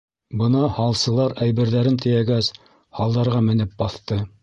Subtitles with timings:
[0.41, 2.53] Бына һалсылар, әйберҙәрен тейәгәс,
[3.01, 4.25] һалдарға менеп баҫты.